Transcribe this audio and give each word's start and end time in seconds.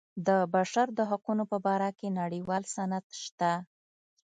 د 0.27 0.29
بشر 0.53 0.87
د 0.97 0.99
حقونو 1.09 1.43
په 1.51 1.57
باره 1.65 1.89
کې 1.97 2.07
نړیوال 2.21 2.63
سند 2.75 3.05
شته. 3.23 3.53